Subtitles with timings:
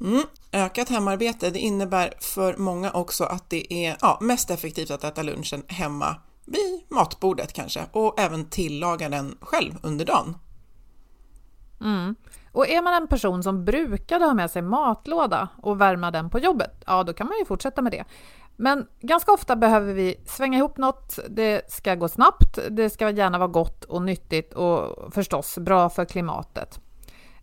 [0.00, 0.22] Mm.
[0.52, 5.22] Ökat hemarbete det innebär för många också att det är ja, mest effektivt att äta
[5.22, 10.36] lunchen hemma vid matbordet kanske och även tillaga den själv under dagen.
[11.80, 12.14] Mm.
[12.52, 16.38] Och är man en person som brukade ha med sig matlåda och värma den på
[16.38, 18.04] jobbet, ja då kan man ju fortsätta med det.
[18.56, 21.18] Men ganska ofta behöver vi svänga ihop något.
[21.28, 26.04] Det ska gå snabbt, det ska gärna vara gott och nyttigt och förstås bra för
[26.04, 26.80] klimatet.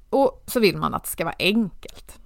[0.09, 2.18] Och så vill man att det ska vara enkelt.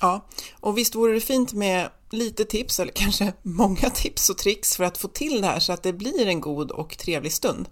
[0.00, 0.26] Ja,
[0.60, 4.84] och visst vore det fint med lite tips eller kanske många tips och tricks för
[4.84, 7.68] att få till det här så att det blir en god och trevlig stund.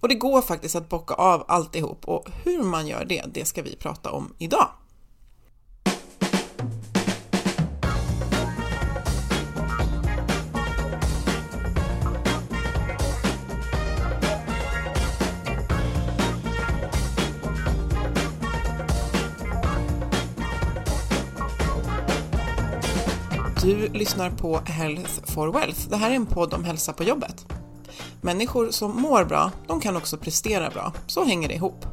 [0.00, 3.62] Och det går faktiskt att bocka av alltihop och hur man gör det, det ska
[3.62, 4.68] vi prata om idag.
[23.64, 25.88] Du lyssnar på Health for Wealth.
[25.88, 27.46] Det här är en podd om hälsa på jobbet.
[28.20, 30.92] Människor som mår bra, de kan också prestera bra.
[31.06, 31.86] Så hänger det ihop.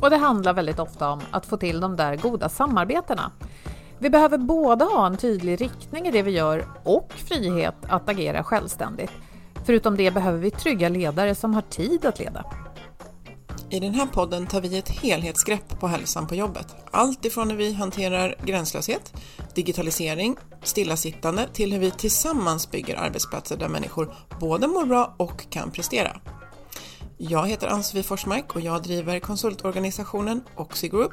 [0.00, 3.32] Och det handlar väldigt ofta om att få till de där goda samarbetena.
[3.98, 8.44] Vi behöver både ha en tydlig riktning i det vi gör och frihet att agera
[8.44, 9.12] självständigt.
[9.64, 12.44] Förutom det behöver vi trygga ledare som har tid att leda.
[13.70, 16.66] I den här podden tar vi ett helhetsgrepp på hälsan på jobbet.
[16.90, 19.12] Allt ifrån hur vi hanterar gränslöshet,
[19.54, 25.70] digitalisering, stillasittande till hur vi tillsammans bygger arbetsplatser där människor både mår bra och kan
[25.70, 26.20] prestera.
[27.18, 31.12] Jag heter Ann-Sofie Forsmark och jag driver konsultorganisationen Oxigroup.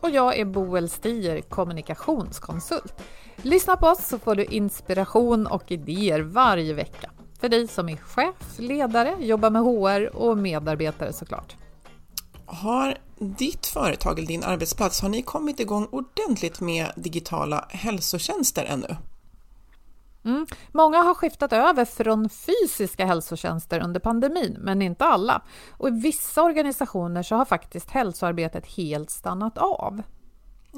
[0.00, 2.94] Och jag är Boel Stier, kommunikationskonsult.
[3.36, 7.10] Lyssna på oss så får du inspiration och idéer varje vecka.
[7.44, 11.56] För dig som är chef, ledare, jobbar med HR och medarbetare såklart.
[12.46, 18.96] Har ditt företag eller din arbetsplats, har ni kommit igång ordentligt med digitala hälsotjänster ännu?
[20.24, 20.46] Mm.
[20.72, 25.42] Många har skiftat över från fysiska hälsotjänster under pandemin, men inte alla.
[25.70, 30.02] Och i vissa organisationer så har faktiskt hälsoarbetet helt stannat av.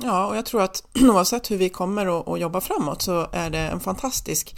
[0.03, 3.59] Ja, och jag tror att oavsett hur vi kommer att jobba framåt så är det
[3.59, 4.57] en fantastisk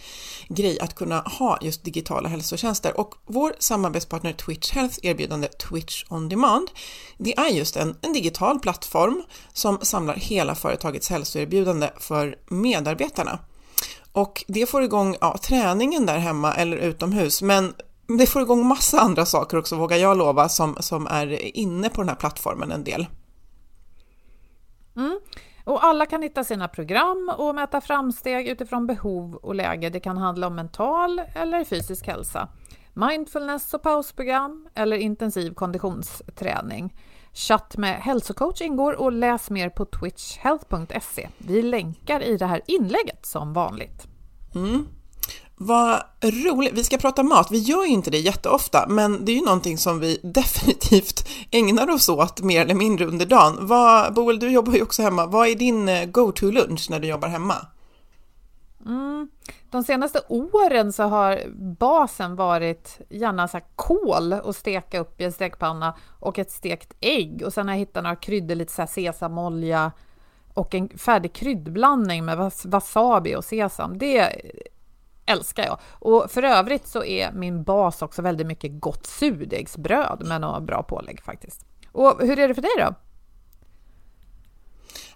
[0.48, 3.00] grej att kunna ha just digitala hälsotjänster.
[3.00, 6.70] Och vår samarbetspartner Twitch Health erbjudande Twitch On Demand,
[7.16, 9.22] det är just en, en digital plattform
[9.52, 13.38] som samlar hela företagets hälsoerbjudande för medarbetarna.
[14.12, 17.74] Och det får igång ja, träningen där hemma eller utomhus, men
[18.18, 22.00] det får igång massa andra saker också, vågar jag lova, som, som är inne på
[22.00, 23.06] den här plattformen en del.
[24.98, 25.18] Mm.
[25.64, 29.90] Och alla kan hitta sina program och mäta framsteg utifrån behov och läge.
[29.90, 32.48] Det kan handla om mental eller fysisk hälsa,
[32.94, 36.94] mindfulness och pausprogram eller intensiv konditionsträning.
[37.32, 41.28] Chatt med hälsocoach ingår och läs mer på twitchhealth.se.
[41.38, 44.06] Vi länkar i det här inlägget som vanligt.
[44.54, 44.86] Mm.
[45.60, 46.72] Vad roligt!
[46.72, 47.50] Vi ska prata mat.
[47.50, 51.90] Vi gör ju inte det jätteofta, men det är ju någonting som vi definitivt ägnar
[51.90, 53.56] oss åt mer eller mindre under dagen.
[53.60, 55.26] Vad, Boel, du jobbar ju också hemma.
[55.26, 57.54] Vad är din eh, go-to-lunch när du jobbar hemma?
[58.86, 59.28] Mm.
[59.70, 61.42] De senaste åren så har
[61.78, 67.42] basen varit gärna så kål och steka upp i en stekpanna och ett stekt ägg
[67.46, 69.92] och sen har jag hittat några kryddor, lite så sesamolja
[70.54, 73.98] och en färdig kryddblandning med wasabi och sesam.
[73.98, 74.42] Det
[75.28, 75.78] älskar jag.
[75.90, 80.82] Och för övrigt så är min bas också väldigt mycket gott surdegsbröd med några bra
[80.82, 81.66] pålägg faktiskt.
[81.92, 82.94] Och hur är det för dig då?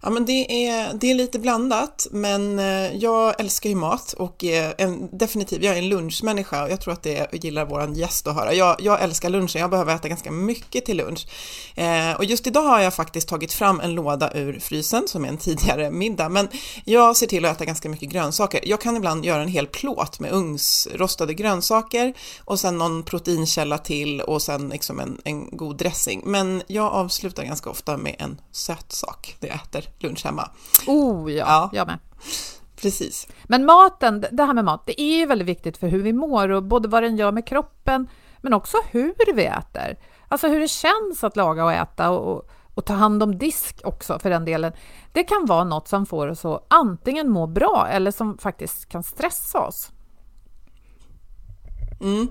[0.05, 4.45] Ja, men det är, det är lite blandat, men eh, jag älskar ju mat och
[4.45, 8.35] en, definitivt, jag är en lunchmänniska och jag tror att det gillar våran gäst att
[8.35, 8.55] höra.
[8.55, 11.27] Jag, jag älskar lunchen, jag behöver äta ganska mycket till lunch.
[11.75, 15.29] Eh, och just idag har jag faktiskt tagit fram en låda ur frysen som är
[15.29, 16.49] en tidigare middag, men
[16.85, 18.61] jag ser till att äta ganska mycket grönsaker.
[18.65, 22.15] Jag kan ibland göra en hel plåt med ugnsrostade grönsaker
[22.45, 26.23] och sen någon proteinkälla till och sen liksom en, en god dressing.
[26.25, 30.51] Men jag avslutar ganska ofta med en söt sak det jag äter lunch hemma.
[30.87, 31.71] Oh ja, ja.
[31.73, 31.99] jag med.
[32.83, 33.29] Precis.
[33.45, 36.49] Men maten, det här med mat, det är ju väldigt viktigt för hur vi mår
[36.49, 38.09] och både vad den gör med kroppen
[38.41, 39.97] men också hur vi äter.
[40.29, 44.19] Alltså hur det känns att laga och äta och, och ta hand om disk också
[44.19, 44.73] för den delen.
[45.13, 49.03] Det kan vara något som får oss att antingen må bra eller som faktiskt kan
[49.03, 49.91] stressa oss.
[52.03, 52.29] Mm.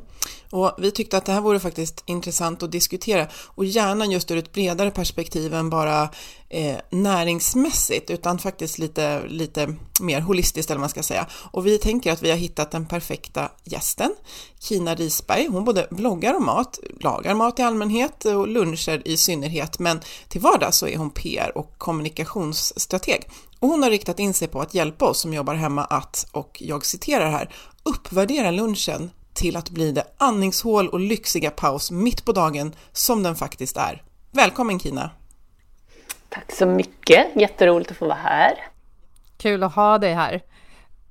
[0.49, 4.37] Och vi tyckte att det här vore faktiskt intressant att diskutera och gärna just ur
[4.37, 6.09] ett bredare perspektiv än bara
[6.49, 11.27] eh, näringsmässigt utan faktiskt lite, lite mer holistiskt eller vad man ska säga.
[11.33, 14.15] Och vi tänker att vi har hittat den perfekta gästen,
[14.59, 15.47] Kina Risberg.
[15.47, 20.41] Hon både bloggar om mat, lagar mat i allmänhet och luncher i synnerhet, men till
[20.41, 23.29] vardags så är hon PR och kommunikationsstrateg.
[23.59, 26.57] Och hon har riktat in sig på att hjälpa oss som jobbar hemma att, och
[26.61, 27.53] jag citerar här,
[27.83, 33.35] uppvärdera lunchen till att bli det andningshål och lyxiga paus mitt på dagen som den
[33.35, 34.03] faktiskt är.
[34.31, 35.09] Välkommen Kina!
[36.29, 37.27] Tack så mycket!
[37.35, 38.53] Jätteroligt att få vara här.
[39.37, 40.41] Kul att ha dig här.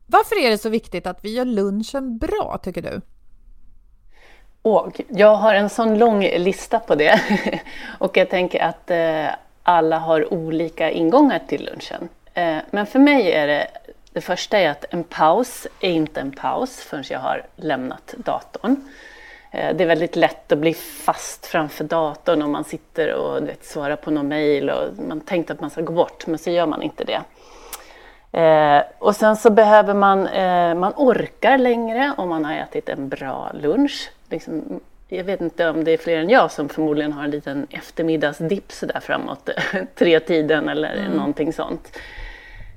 [0.06, 3.00] Varför är det så viktigt att vi gör lunchen bra, tycker du?
[4.62, 7.20] Och jag har en sån lång lista på det.
[7.98, 9.26] och jag tänker att eh,
[9.62, 12.08] alla har olika ingångar till lunchen.
[12.34, 13.66] Eh, men för mig är det
[14.12, 18.76] det första är att en paus är inte en paus förrän jag har lämnat datorn.
[19.50, 23.64] Eh, det är väldigt lätt att bli fast framför datorn om man sitter och vet,
[23.64, 26.66] svarar på någon mejl och man tänkte att man ska gå bort men så gör
[26.66, 27.20] man inte det.
[28.32, 33.08] Eh, och sen så behöver man, eh, man orkar längre om man har ätit en
[33.08, 34.10] bra lunch.
[34.28, 37.66] Liksom, jag vet inte om det är fler än jag som förmodligen har en liten
[37.70, 39.50] eftermiddagsdipp där framåt
[39.94, 41.12] tre tiden eller mm.
[41.12, 41.98] någonting sånt.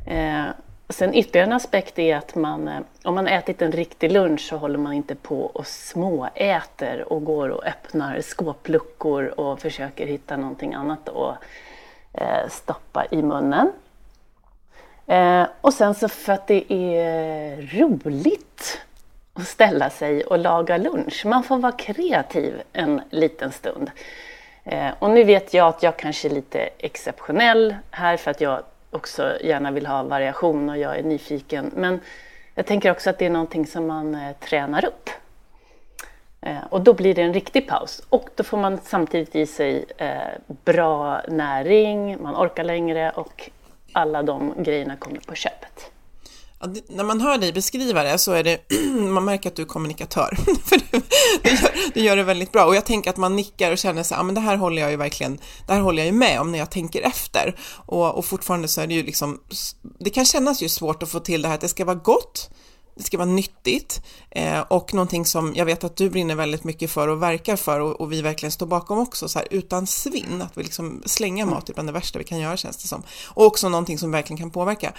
[0.08, 0.46] Eh,
[0.90, 4.58] Sen ytterligare en aspekt är att man, eh, om man ätit en riktig lunch så
[4.58, 10.74] håller man inte på och småäter och går och öppnar skåpluckor och försöker hitta någonting
[10.74, 11.38] annat att
[12.14, 13.72] eh, stoppa i munnen.
[15.08, 18.82] Eh, och sen så för att det är roligt
[19.34, 21.26] att ställa sig och laga lunch.
[21.26, 23.92] Man får vara kreativ en liten stund.
[25.00, 28.64] Och nu vet jag att jag kanske är lite exceptionell här för att jag
[28.96, 31.72] också gärna vill ha variation och jag är nyfiken.
[31.76, 32.00] Men
[32.56, 35.10] jag tänker också att det är någonting som man eh, tränar upp.
[36.42, 38.02] Eh, och då blir det en riktig paus.
[38.10, 40.18] Och då får man samtidigt i sig eh,
[40.48, 43.50] bra näring, man orkar längre och
[43.92, 45.93] alla de grejerna kommer på köpet.
[46.64, 48.60] Ja, det, när man hör dig beskriva det så är det,
[49.00, 50.38] man märker att du är kommunikatör.
[50.66, 51.02] För du,
[51.44, 54.04] du, gör, du, gör, det väldigt bra och jag tänker att man nickar och känner
[54.04, 56.42] så ja men det här håller jag ju verkligen, det här håller jag ju med
[56.42, 57.56] om när jag tänker efter.
[57.86, 59.40] Och, och fortfarande så är det ju liksom,
[60.00, 62.50] det kan kännas ju svårt att få till det här att det ska vara gott,
[62.96, 66.92] det ska vara nyttigt eh, och någonting som jag vet att du brinner väldigt mycket
[66.92, 70.42] för och verkar för och, och vi verkligen står bakom också, så här, utan svinn,
[70.42, 73.04] att vi liksom slänga mat är bland det värsta vi kan göra känns det som.
[73.26, 74.94] Och också någonting som verkligen kan påverka.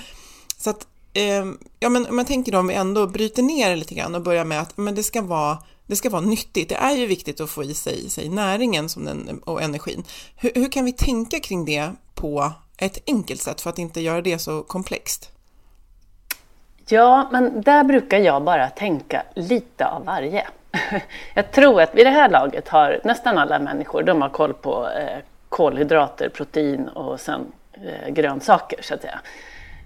[0.58, 1.44] Så att eh,
[1.80, 4.22] ja men om man tänker då om vi ändå bryter ner det lite grann och
[4.22, 6.68] börjar med att men det ska vara det ska vara nyttigt.
[6.68, 10.04] Det är ju viktigt att få i sig, sig näringen som den, och energin.
[10.36, 14.20] Hur, hur kan vi tänka kring det på ett enkelt sätt för att inte göra
[14.20, 15.30] det så komplext?
[16.88, 20.46] Ja, men där brukar jag bara tänka lite av varje.
[21.34, 24.88] Jag tror att vid det här laget har nästan alla människor, de har koll på
[24.88, 25.18] eh,
[25.48, 29.20] kolhydrater, protein och sen eh, grönsaker så att säga.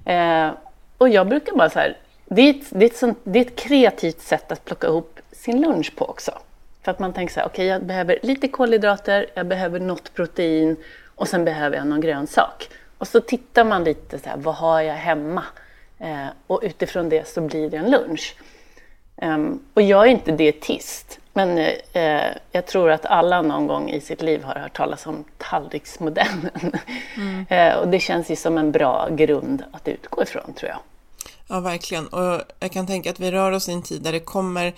[0.04, 0.52] Eh,
[0.98, 3.44] och jag brukar bara så här, det är, ett, det, är ett sånt, det är
[3.44, 6.32] ett kreativt sätt att plocka ihop sin lunch på också.
[6.82, 10.14] För att man tänker så här, okej okay, jag behöver lite kolhydrater, jag behöver något
[10.14, 10.76] protein
[11.14, 12.68] och sen behöver jag någon grönsak.
[12.98, 15.44] Och så tittar man lite så här, vad har jag hemma?
[15.98, 18.36] Eh, och utifrån det så blir det en lunch.
[19.22, 21.58] Um, och jag är inte dietist, men
[21.92, 26.72] eh, jag tror att alla någon gång i sitt liv har hört talas om tallriksmodellen.
[27.16, 27.46] Mm.
[27.48, 30.78] eh, och det känns ju som en bra grund att utgå ifrån, tror jag.
[31.48, 32.06] Ja, verkligen.
[32.06, 34.72] Och jag kan tänka att vi rör oss i en tid där det kommer,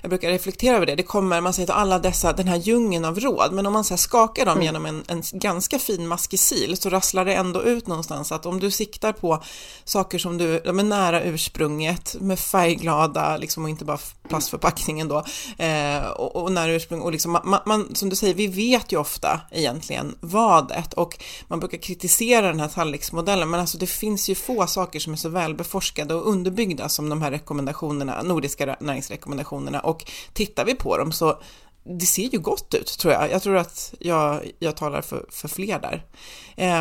[0.00, 3.04] jag brukar reflektera över det, det kommer, man säger att alla dessa, den här djungeln
[3.04, 4.64] av råd, men om man så skakar dem mm.
[4.64, 8.60] genom en, en ganska fin maskig sil så rasslar det ändå ut någonstans att om
[8.60, 9.42] du siktar på
[9.84, 13.98] saker som du, de är nära ursprunget, med färgglada, liksom och inte bara
[14.28, 15.24] plastförpackningen då,
[15.58, 18.98] eh, och, och nära ursprung, och liksom, man, man, som du säger, vi vet ju
[18.98, 24.34] ofta egentligen vadet och man brukar kritisera den här tallriksmodellen, men alltså det finns ju
[24.34, 29.95] få saker som är så välbeforskade och underbyggda som de här rekommendationerna, nordiska näringsrekommendationerna och
[30.32, 31.38] tittar vi på dem så
[31.84, 33.30] det ser ju gott ut tror jag.
[33.30, 36.04] Jag tror att jag, jag talar för, för fler där.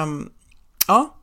[0.03, 0.31] Um,
[0.88, 1.15] ja.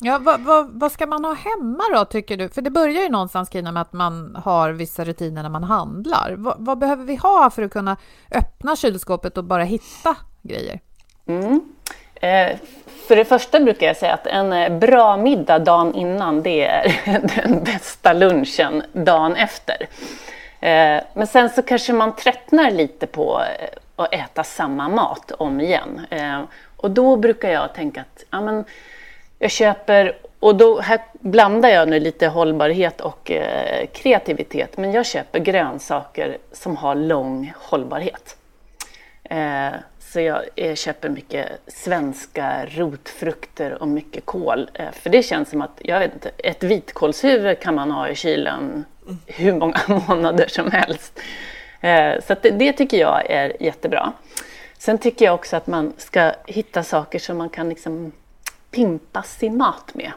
[0.00, 2.48] Ja, vad, vad, vad, ska man ha hemma då tycker du?
[2.48, 6.34] För det börjar ju någonstans Kina med att man har vissa rutiner när man handlar.
[6.38, 7.96] Vad, vad behöver vi ha för att kunna
[8.30, 10.80] öppna kylskåpet och bara hitta grejer?
[11.26, 11.60] Mm.
[12.14, 12.58] Eh,
[13.08, 17.00] för det första brukar jag säga att en eh, bra middag dagen innan det är
[17.44, 19.76] den bästa lunchen dagen efter.
[20.64, 25.60] Eh, men sen så kanske man tröttnar lite på eh, att äta samma mat om
[25.60, 26.00] igen.
[26.10, 26.42] Eh,
[26.76, 28.64] och då brukar jag tänka att ja, men
[29.38, 33.30] jag köper, och då här blandar jag nu lite hållbarhet och
[33.92, 38.36] kreativitet, men jag köper grönsaker som har lång hållbarhet.
[39.98, 44.70] Så jag eh, köper mycket svenska rotfrukter och mycket kål.
[44.92, 48.84] För det känns som att, jag vet inte, ett vitkålshuvud kan man ha i kylen
[49.26, 51.20] hur många månader som helst.
[51.80, 54.12] Eh, så det, det, tycker jag är jättebra.
[54.78, 58.12] Sen tycker jag också att man ska hitta saker som man kan liksom
[58.70, 60.12] pimpa sin mat med.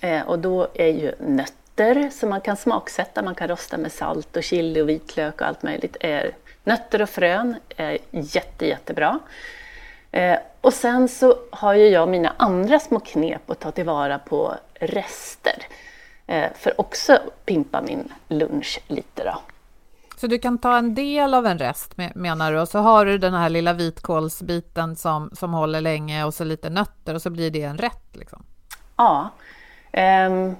[0.00, 4.36] Eh, och då är ju nötter som man kan smaksätta, man kan rosta med salt
[4.36, 6.22] och chili och vitlök och allt möjligt, eh,
[6.64, 9.18] Nötter och frön är jätte, jättebra.
[10.12, 14.54] Eh, och sen så har ju jag mina andra små knep att ta tillvara på
[14.74, 15.62] rester.
[16.26, 19.38] Eh, för också pimpa min lunch lite då.
[20.16, 23.18] Så du kan ta en del av en rest menar du och så har du
[23.18, 27.50] den här lilla vitkålsbiten som, som håller länge och så lite nötter och så blir
[27.50, 28.44] det en rätt liksom?
[28.96, 29.28] Ja.
[30.26, 30.56] Um,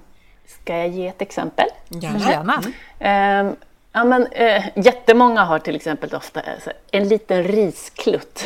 [0.46, 1.66] ska jag ge ett exempel?
[1.88, 2.30] Gärna.
[2.30, 3.40] Gärna.
[3.40, 3.56] Um,
[3.92, 8.44] Ja, men, eh, jättemånga har till exempel ofta alltså, en liten risklutt.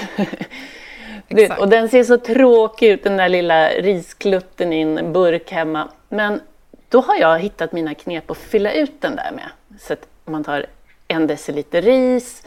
[1.28, 5.88] du, och den ser så tråkig ut, den där lilla risklutten i en burk hemma.
[6.08, 6.40] Men
[6.88, 9.50] då har jag hittat mina knep att fylla ut den där med.
[9.80, 10.66] Så att man tar
[11.08, 12.42] en deciliter ris,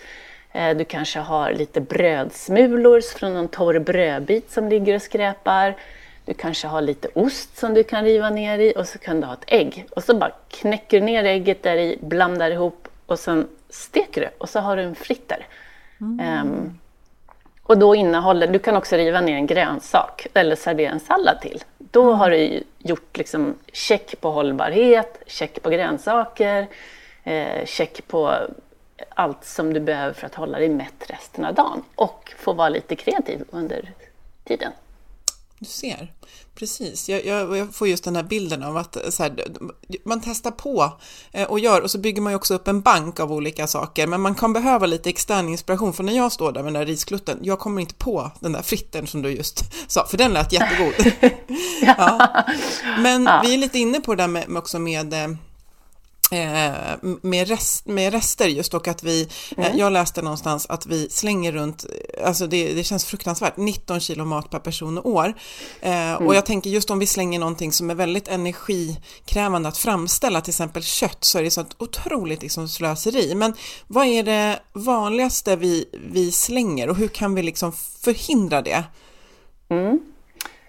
[0.52, 5.76] eh, du kanske har lite brödsmulor från en torr brödbit som ligger och skräpar.
[6.26, 9.28] Du kanske har lite ost som du kan riva ner i och så kan du
[9.28, 9.86] ha ett ägg.
[9.92, 14.30] Och så bara knäcker du ner ägget där i, blandar ihop och sen steker du
[14.38, 15.48] och så har du en fritter.
[16.02, 16.42] Mm.
[16.42, 16.80] Um,
[17.64, 21.64] och då innehåller, du kan också riva ner en grönsak eller servera en sallad till.
[21.92, 22.20] Då mm.
[22.20, 26.68] har du gjort liksom check på hållbarhet, check på grönsaker,
[27.24, 28.36] eh, check på
[29.10, 32.70] allt som du behöver för att hålla dig mätt resten av dagen och få vara
[32.70, 33.92] lite kreativ under
[34.44, 34.72] tiden.
[35.60, 36.14] Du ser.
[36.56, 39.46] Precis, jag, jag, jag, får just den här bilden av att här,
[40.04, 40.94] man testar på
[41.32, 44.08] eh, och gör och så bygger man ju också upp en bank av olika saker
[44.08, 46.86] men man kan behöva lite extern inspiration för när jag står där med den där
[46.86, 50.54] risklutten, jag kommer inte på den där fritten som du just sa, för den lät
[50.54, 50.94] jättegod.
[51.82, 52.30] ja.
[53.00, 55.36] Men vi är lite inne på det där med, också med eh, Eh,
[57.22, 59.78] med, rest, med rester just och att vi, eh, mm.
[59.78, 61.86] jag läste någonstans att vi slänger runt,
[62.24, 65.34] alltså det, det känns fruktansvärt, 19 kilo mat per person och år.
[65.82, 66.28] Eh, mm.
[66.28, 70.52] Och jag tänker just om vi slänger någonting som är väldigt energikrävande att framställa, till
[70.52, 73.36] exempel kött, så är det så ett otroligt liksom slöseri.
[73.36, 73.54] Men
[73.88, 77.72] vad är det vanligaste vi, vi slänger och hur kan vi liksom
[78.02, 78.84] förhindra det?
[79.70, 80.00] Mm.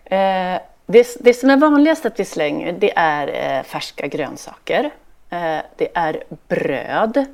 [0.04, 4.90] Eh, det, det som är vanligast att vi slänger det är eh, färska grönsaker.
[5.30, 7.24] Eh, det är bröd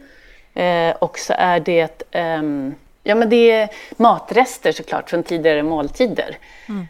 [0.55, 6.38] eh, och så är det ehm, Ja, men det är matrester såklart från tidigare måltider.
[6.69, 6.87] Mm.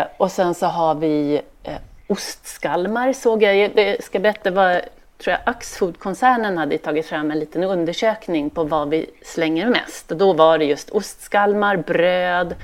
[0.00, 1.40] Eh, och sen så har vi
[2.06, 3.56] ostskalmar såg jag.
[3.56, 4.80] Jag ska berätta vad
[5.18, 10.10] tror jag Axfood-koncernen hade tagit fram en liten undersökning på vad vi slänger mest.
[10.10, 12.54] Och då var det just ostskalmar, bröd,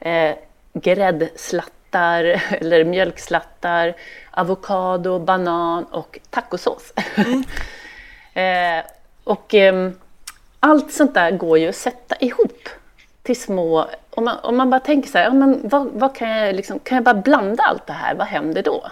[0.00, 0.34] eh,
[0.72, 1.79] gräddslattar
[2.50, 3.94] eller mjölkslattar,
[4.30, 6.92] avokado, banan och tacosås.
[7.14, 7.44] Mm.
[8.78, 8.84] eh,
[9.24, 9.90] och eh,
[10.60, 12.68] allt sånt där går ju att sätta ihop
[13.22, 13.86] till små...
[14.10, 16.78] Om man, om man bara tänker så här, ja, men vad, vad kan, jag liksom,
[16.78, 18.86] kan jag bara blanda allt det här, vad händer då?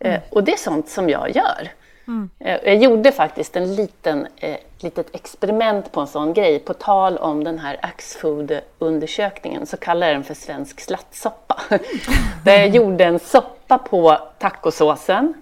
[0.00, 0.20] Eh, mm.
[0.30, 1.68] och det är sånt som jag gör.
[2.08, 2.30] Mm.
[2.38, 6.58] Jag gjorde faktiskt en liten, eh, litet experiment på en sån grej.
[6.58, 11.62] På tal om den här Axfood-undersökningen så kallar jag den för svensk slattsoppa.
[11.70, 11.82] Mm.
[12.44, 15.34] Där jag gjorde en soppa på tacosåsen.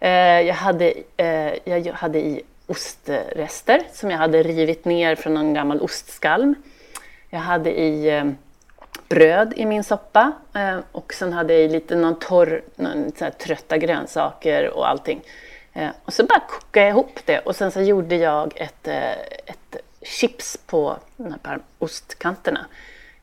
[0.00, 0.94] Eh, jag, hade,
[1.64, 6.54] jag hade i ostrester som jag hade rivit ner från en gammal ostskalm.
[7.30, 8.22] Jag hade i
[9.08, 10.32] bröd i min soppa
[10.92, 15.20] och sen hade jag i lite någon torr, någon, så trötta grönsaker och allting.
[15.74, 19.12] Eh, och så bara kokade jag ihop det och sen så gjorde jag ett, eh,
[19.46, 22.66] ett chips på de här ostkanterna.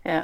[0.04, 0.20] Eh,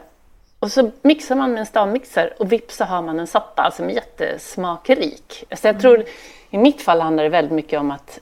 [0.59, 3.89] och så mixar man med en stavmixer och vips så har man en soppa som
[3.89, 5.43] är jättesmakrik.
[5.51, 6.05] Så jag tror,
[6.49, 8.19] i mitt fall handlar det väldigt mycket om att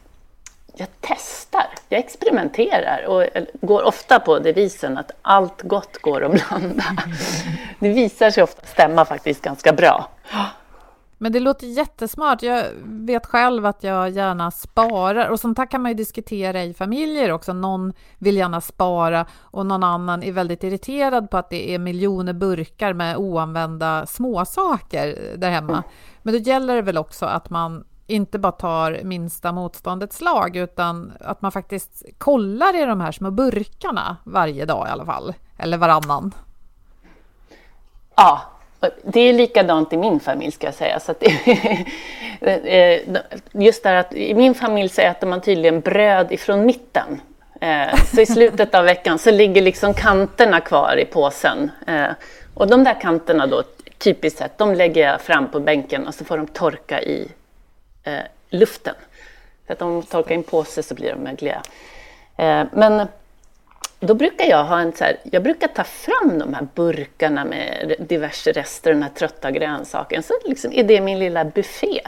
[0.78, 3.26] jag testar, jag experimenterar och
[3.62, 6.84] går ofta på devisen att allt gott går att blanda.
[7.80, 10.10] Det visar sig ofta stämma faktiskt ganska bra.
[11.18, 12.42] Men det låter jättesmart.
[12.42, 16.74] Jag vet själv att jag gärna sparar och sånt här kan man ju diskutera i
[16.74, 17.54] familjer också.
[17.54, 22.34] Någon vill gärna spara och någon annan är väldigt irriterad på att det är miljoner
[22.34, 25.84] burkar med oanvända småsaker där hemma.
[26.24, 31.14] Men då gäller det väl också att man inte bara tar minsta motståndets lag utan
[31.20, 35.78] att man faktiskt kollar i de här små burkarna varje dag i alla fall, eller
[35.78, 36.32] varannan.
[38.16, 38.42] Ja,
[39.04, 41.00] det är likadant i min familj ska jag säga.
[41.00, 41.14] Så
[42.42, 43.00] eh,
[43.52, 47.22] just det att i min familj så äter man tydligen bröd ifrån mitten.
[47.62, 51.72] Eh, så i slutet av veckan så ligger liksom kanterna kvar i påsen.
[51.88, 52.12] Eh,
[52.54, 53.64] och de där kanterna då,
[53.98, 57.28] typiskt sett, de lägger jag fram på bänken och så får de torka i
[58.50, 58.96] luften.
[59.68, 61.62] Så att om de torkar i en påse så blir de mögliga.
[62.72, 63.08] Men
[64.06, 67.96] då brukar jag ha en så här, jag brukar ta fram de här burkarna med
[68.00, 70.24] diverse rester, den här trötta grönsaken.
[70.24, 72.02] Så liksom är det min lilla buffé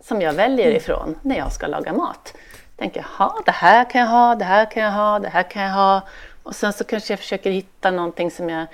[0.00, 0.76] som jag väljer mm.
[0.76, 2.34] ifrån när jag ska laga mat.
[2.76, 5.62] Tänker, ha det här kan jag ha, det här kan jag ha, det här kan
[5.62, 6.02] jag ha.
[6.42, 8.66] Och sen så kanske jag försöker hitta någonting som jag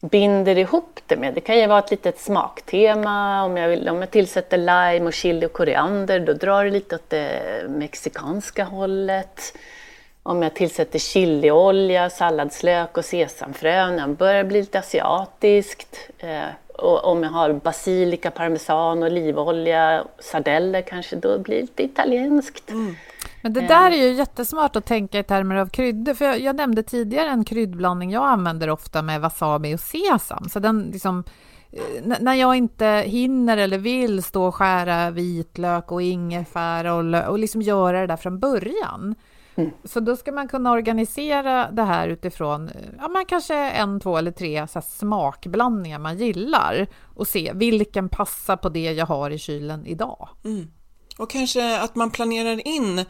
[0.00, 1.34] binder ihop det med.
[1.34, 3.42] Det kan ju vara ett litet smaktema.
[3.44, 6.94] Om jag, vill, om jag tillsätter lime och chili och koriander, då drar det lite
[6.94, 9.54] åt det mexikanska hållet.
[10.28, 15.96] Om jag tillsätter chiliolja, salladslök och sesamfrön, börjar bli lite asiatiskt.
[16.18, 22.70] Eh, och om jag har basilika, parmesan, olivolja, sardeller kanske, då blir det lite italienskt.
[22.70, 22.94] Mm.
[23.42, 26.14] Men det där är ju jättesmart att tänka i termer av kryddor.
[26.14, 30.48] För jag, jag, nämnde tidigare en kryddblandning jag använder ofta med wasabi och sesam.
[30.48, 31.24] Så den liksom,
[31.72, 37.38] eh, när jag inte hinner eller vill stå och skära vitlök och ingefära och, och
[37.38, 39.14] liksom göra det där från början
[39.58, 39.70] Mm.
[39.84, 44.30] Så då ska man kunna organisera det här utifrån ja, man kanske en, två eller
[44.30, 49.86] tre så smakblandningar man gillar och se vilken passar på det jag har i kylen
[49.86, 50.28] idag.
[50.44, 50.70] Mm.
[51.18, 53.04] Och kanske att man planerar in,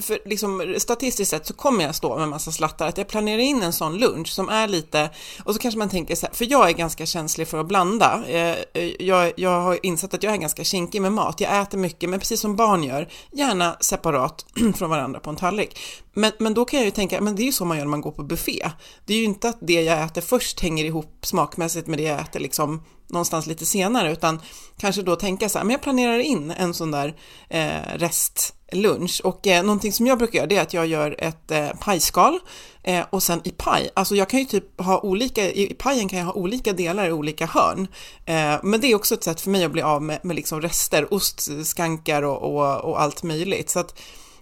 [0.00, 3.62] för liksom, statistiskt sett så kommer jag stå med massa slattar, att jag planerar in
[3.62, 5.10] en sån lunch som är lite,
[5.44, 8.24] och så kanske man tänker så här, för jag är ganska känslig för att blanda.
[8.28, 11.78] Eh, eh, jag, jag har insett att jag är ganska kinkig med mat, jag äter
[11.78, 15.78] mycket, men precis som barn gör, gärna separat från varandra på en tallrik.
[16.12, 17.90] Men, men då kan jag ju tänka, men det är ju så man gör när
[17.90, 18.70] man går på buffé.
[19.06, 22.20] Det är ju inte att det jag äter först hänger ihop smakmässigt med det jag
[22.20, 22.82] äter liksom
[23.14, 24.40] någonstans lite senare, utan
[24.78, 27.14] kanske då tänka så här, men jag planerar in en sån där
[27.48, 29.20] eh, restlunch.
[29.24, 32.38] Och eh, någonting som jag brukar göra det är att jag gör ett eh, pajskal
[32.82, 36.18] eh, och sen i paj, alltså jag kan ju typ ha olika, i pajen kan
[36.18, 37.88] jag ha olika delar i olika hörn,
[38.26, 40.60] eh, men det är också ett sätt för mig att bli av med, med liksom
[40.60, 43.98] rester, ostskankar och, och, och allt möjligt, så att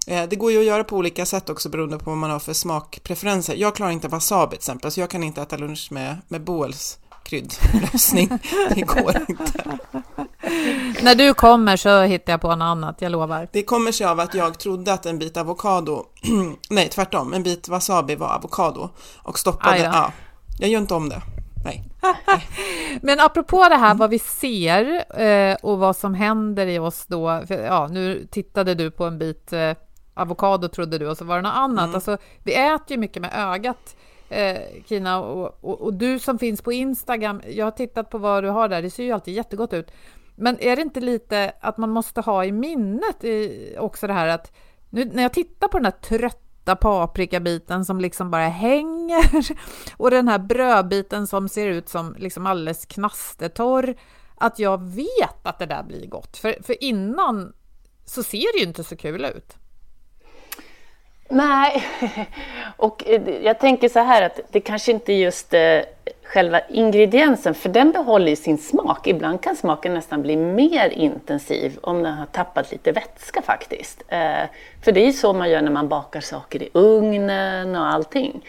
[0.06, 2.38] eh, det går ju att göra på olika sätt också beroende på vad man har
[2.38, 3.54] för smakpreferenser.
[3.54, 6.98] Jag klarar inte wasabi till exempel, så jag kan inte äta lunch med, med Boels
[7.24, 8.28] kryddlösning.
[8.74, 9.78] Det går inte.
[11.02, 13.48] När du kommer så hittar jag på något annat, jag lovar.
[13.52, 16.06] Det kommer sig av att jag trodde att en bit avokado,
[16.70, 18.90] nej tvärtom, en bit wasabi var avokado
[19.22, 20.12] och stoppade, ja,
[20.58, 21.22] jag gör inte om det.
[21.64, 21.84] Nej.
[23.02, 27.42] Men apropå det här vad vi ser eh, och vad som händer i oss då,
[27.46, 29.72] för, ja, nu tittade du på en bit eh,
[30.14, 31.84] avokado trodde du och så var det något annat.
[31.84, 31.94] Mm.
[31.94, 33.96] Alltså, vi äter ju mycket med ögat
[34.32, 38.44] eh, Kina, och, och, och, du som finns på Instagram, jag har tittat på vad
[38.44, 39.92] du har där, det ser ju alltid jättegott ut.
[40.36, 44.28] Men är det inte lite att man måste ha i minnet i, också det här
[44.28, 44.52] att
[44.90, 49.48] nu när jag tittar på den här trötta paprikabiten som liksom bara hänger
[49.96, 53.94] och den här brödbiten som ser ut som liksom alldeles knastertorr,
[54.34, 56.36] att jag vet att det där blir gott.
[56.36, 57.52] För, för innan
[58.04, 59.56] så ser det ju inte så kul ut.
[61.32, 61.84] Nej,
[62.76, 65.80] och eh, jag tänker så här att det kanske inte är just eh,
[66.24, 69.06] själva ingrediensen, för den behåller sin smak.
[69.06, 74.02] Ibland kan smaken nästan bli mer intensiv om den har tappat lite vätska faktiskt.
[74.08, 74.44] Eh,
[74.84, 78.44] för det är ju så man gör när man bakar saker i ugnen och allting.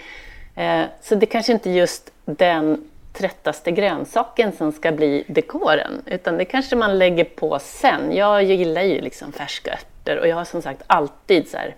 [1.02, 6.46] Så det kanske inte är just den tröttaste grönsaken som ska bli dekoren, utan det
[6.46, 8.15] kanske man lägger på sen.
[8.15, 11.76] Jag gillar ju liksom färska örter och jag har som sagt alltid så här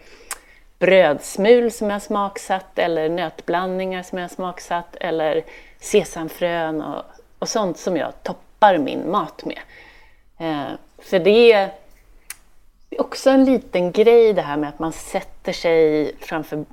[0.80, 5.44] brödsmul som jag smaksatt eller nötblandningar som jag smaksatt eller
[5.80, 7.04] sesamfrön och,
[7.40, 9.60] och sånt som jag toppar min mat med.
[10.38, 11.72] Eh, för det är
[12.98, 16.66] också en liten grej det här med att man sätter sig framför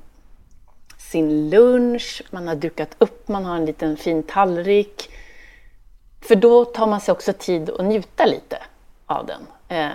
[0.97, 5.09] sin lunch, man har dukat upp, man har en liten fin tallrik.
[6.21, 8.57] För då tar man sig också tid att njuta lite
[9.05, 9.47] av den.
[9.73, 9.89] Eh,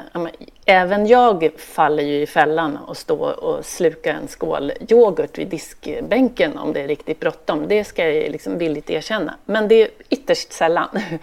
[0.64, 6.58] även jag faller ju i fällan och stå och sluka en skål yoghurt vid diskbänken
[6.58, 7.68] om det är riktigt bråttom.
[7.68, 9.34] Det ska jag liksom villigt erkänna.
[9.44, 10.88] Men det är ytterst sällan.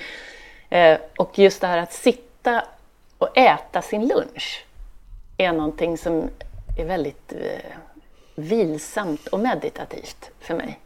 [0.70, 2.64] Eh, och just det här att sitta
[3.18, 4.66] och äta sin lunch
[5.38, 6.30] är någonting som
[6.78, 7.78] är väldigt eh,
[8.36, 10.80] vilsamt och meditativt för mig.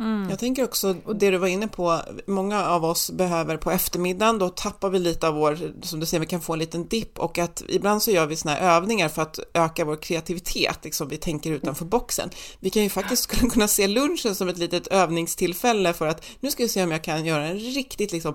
[0.00, 0.30] Mm.
[0.30, 4.48] Jag tänker också, det du var inne på, många av oss behöver på eftermiddagen, då
[4.48, 7.38] tappar vi lite av vår, som du säger, vi kan få en liten dipp och
[7.38, 11.16] att ibland så gör vi sådana här övningar för att öka vår kreativitet, liksom vi
[11.16, 12.30] tänker utanför boxen.
[12.60, 16.50] Vi kan ju faktiskt skulle kunna se lunchen som ett litet övningstillfälle för att nu
[16.50, 18.34] ska vi se om jag kan göra en riktigt liksom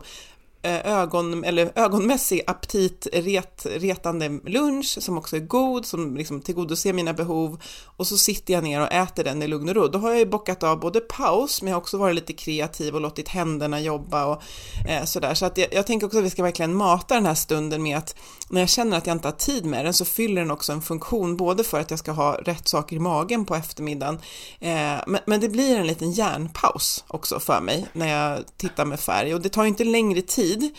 [0.66, 7.62] Eh, ögon, eller ögonmässig aptitretande lunch som också är god, som liksom tillgodoser mina behov
[7.86, 9.88] och så sitter jag ner och äter den i lugn och ro.
[9.88, 12.96] Då har jag ju bockat av både paus, men jag har också varit lite kreativ
[12.96, 14.42] och låtit händerna jobba och
[14.90, 15.34] eh, sådär.
[15.34, 17.98] Så att jag, jag, tänker också att vi ska verkligen mata den här stunden med
[17.98, 18.16] att
[18.50, 20.82] när jag känner att jag inte har tid med den så fyller den också en
[20.82, 24.20] funktion, både för att jag ska ha rätt saker i magen på eftermiddagen,
[24.60, 29.00] eh, men, men det blir en liten hjärnpaus också för mig när jag tittar med
[29.00, 30.76] färg och det tar ju inte längre tid tid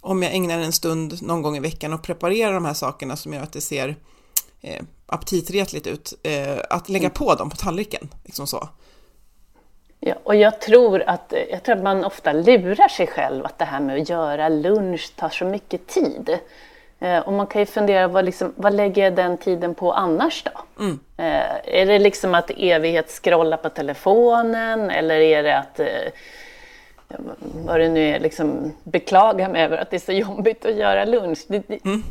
[0.00, 3.32] om jag ägnar en stund någon gång i veckan och preparerar de här sakerna som
[3.32, 3.96] gör att det ser
[4.60, 7.14] eh, aptitretligt ut, eh, att lägga mm.
[7.14, 8.08] på dem på tallriken.
[8.24, 8.68] Liksom så.
[10.00, 13.64] Ja, och jag tror, att, jag tror att man ofta lurar sig själv att det
[13.64, 16.38] här med att göra lunch tar så mycket tid.
[17.00, 20.42] Eh, och man kan ju fundera, vad, liksom, vad lägger jag den tiden på annars
[20.42, 20.82] då?
[20.84, 20.98] Mm.
[21.16, 25.86] Eh, är det liksom att evighetsskrolla på telefonen eller är det att eh,
[27.54, 31.04] vad det nu är, liksom beklaga mig över att det är så jobbigt att göra
[31.04, 31.38] lunch.
[31.48, 32.02] Det, det, mm.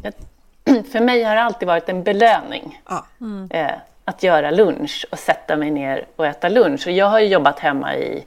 [0.91, 3.01] För mig har det alltid varit en belöning ah.
[3.21, 3.49] mm.
[3.51, 3.71] eh,
[4.05, 6.87] att göra lunch och sätta mig ner och äta lunch.
[6.87, 8.25] Och jag har ju jobbat hemma i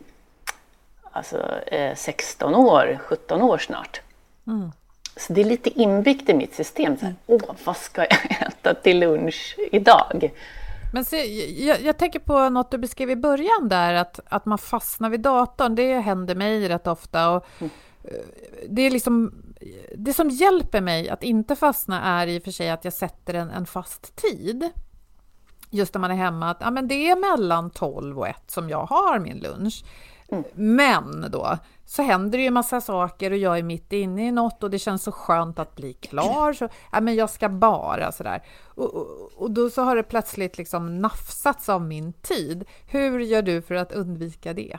[1.12, 4.00] alltså, eh, 16 år, 17 år snart.
[4.46, 4.72] Mm.
[5.16, 6.96] Så det är lite inbyggt i mitt system.
[6.96, 10.30] Så här, Åh, vad ska jag äta till lunch idag?
[10.92, 14.58] Men se, jag, jag, tänker på något du beskrev i början där, att, att man
[14.58, 15.74] fastnar vid datorn.
[15.74, 17.30] Det händer mig rätt ofta.
[17.30, 17.70] Och mm.
[18.68, 19.44] det, är liksom,
[19.96, 23.34] det som hjälper mig att inte fastna är i och för sig att jag sätter
[23.34, 24.70] en, en fast tid.
[25.70, 28.70] Just när man är hemma, att ja, men det är mellan 12 och 1 som
[28.70, 29.84] jag har min lunch.
[30.28, 30.44] Mm.
[30.54, 31.58] Men då,
[31.92, 34.78] så händer det ju massa saker och jag är mitt inne i något och det
[34.78, 36.52] känns så skönt att bli klar.
[36.52, 38.42] Så, ja, men jag ska bara sådär.
[38.74, 42.64] Och, och, och då så har det plötsligt liksom nafsats av min tid.
[42.86, 44.78] Hur gör du för att undvika det?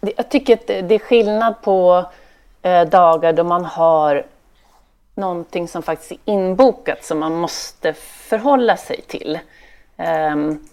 [0.00, 2.10] Jag tycker att det är skillnad på
[2.62, 4.26] eh, dagar då man har
[5.14, 9.38] någonting som faktiskt är inbokat som man måste förhålla sig till.
[9.96, 10.68] Um,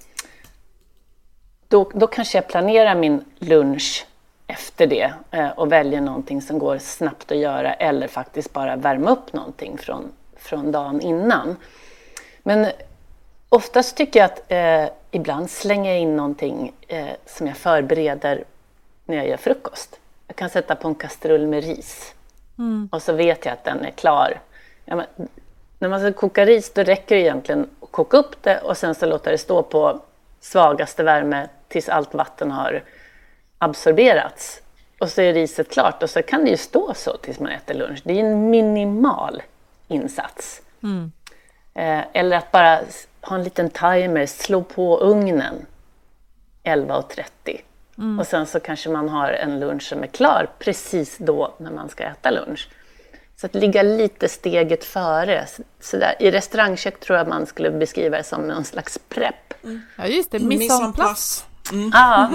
[1.67, 4.06] då, då kanske jag planerar min lunch
[4.47, 9.12] efter det eh, och väljer någonting som går snabbt att göra eller faktiskt bara värma
[9.12, 11.56] upp någonting från, från dagen innan.
[12.43, 12.67] Men
[13.49, 18.43] oftast tycker jag att eh, ibland slänger jag in någonting eh, som jag förbereder
[19.06, 19.99] när jag gör frukost.
[20.28, 22.13] Jag kan sätta på en kastrull med ris
[22.58, 22.89] mm.
[22.91, 24.39] och så vet jag att den är klar.
[24.86, 25.28] Ja, men,
[25.80, 28.95] när man ska koka ris då räcker det egentligen att koka upp det och sen
[28.95, 30.01] så låta det stå på
[30.45, 32.84] svagaste värme tills allt vatten har
[33.58, 34.62] absorberats.
[34.99, 37.73] Och så är riset klart och så kan det ju stå så tills man äter
[37.73, 38.01] lunch.
[38.03, 39.43] Det är en minimal
[39.88, 40.62] insats.
[40.84, 41.12] Mm.
[41.73, 42.79] Eh, eller att bara
[43.21, 45.65] ha en liten timer, slå på ugnen
[46.63, 47.62] 11.30.
[47.97, 48.19] Mm.
[48.19, 51.89] Och sen så kanske man har en lunch som är klar precis då när man
[51.89, 52.69] ska äta lunch.
[53.38, 55.48] Så att ligga lite steget före.
[55.80, 59.63] Så där, I restaurangkök tror jag man skulle beskriva det som någon slags prepp.
[59.63, 59.82] Mm.
[59.95, 60.39] Ja, just det.
[60.95, 61.43] Place.
[61.71, 61.91] Mm.
[61.93, 62.30] Ja.